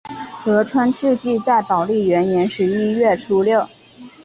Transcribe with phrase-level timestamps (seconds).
[0.43, 3.63] 德川治济在宝历元年十一月初六。